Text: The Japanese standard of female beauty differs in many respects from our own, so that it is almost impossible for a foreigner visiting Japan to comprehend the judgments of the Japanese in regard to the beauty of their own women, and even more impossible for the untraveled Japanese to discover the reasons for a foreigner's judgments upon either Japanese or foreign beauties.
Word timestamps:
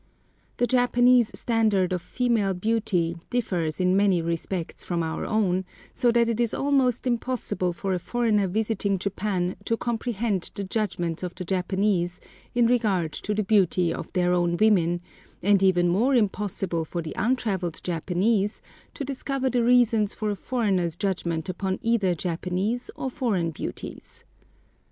The 0.57 0.65
Japanese 0.65 1.31
standard 1.39 1.93
of 1.93 2.01
female 2.01 2.55
beauty 2.55 3.17
differs 3.29 3.79
in 3.79 3.95
many 3.95 4.19
respects 4.19 4.83
from 4.83 5.03
our 5.03 5.27
own, 5.27 5.63
so 5.93 6.11
that 6.11 6.27
it 6.27 6.39
is 6.39 6.55
almost 6.55 7.05
impossible 7.05 7.71
for 7.71 7.93
a 7.93 7.99
foreigner 7.99 8.47
visiting 8.47 8.97
Japan 8.97 9.55
to 9.65 9.77
comprehend 9.77 10.49
the 10.55 10.63
judgments 10.63 11.21
of 11.21 11.35
the 11.35 11.45
Japanese 11.45 12.19
in 12.55 12.65
regard 12.65 13.13
to 13.13 13.35
the 13.35 13.43
beauty 13.43 13.93
of 13.93 14.11
their 14.13 14.33
own 14.33 14.57
women, 14.57 15.01
and 15.43 15.61
even 15.61 15.87
more 15.87 16.15
impossible 16.15 16.83
for 16.83 17.03
the 17.03 17.13
untraveled 17.15 17.79
Japanese 17.83 18.59
to 18.95 19.05
discover 19.05 19.51
the 19.51 19.63
reasons 19.63 20.15
for 20.15 20.31
a 20.31 20.35
foreigner's 20.35 20.95
judgments 20.95 21.47
upon 21.51 21.77
either 21.83 22.15
Japanese 22.15 22.89
or 22.95 23.11
foreign 23.11 23.51
beauties. 23.51 24.23